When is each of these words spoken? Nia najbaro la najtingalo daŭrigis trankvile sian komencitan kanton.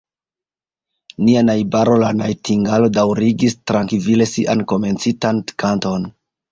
Nia 1.27 1.43
najbaro 1.49 1.99
la 2.05 2.09
najtingalo 2.23 2.91
daŭrigis 2.97 3.61
trankvile 3.73 4.31
sian 4.35 4.69
komencitan 4.75 5.49
kanton. 5.65 6.15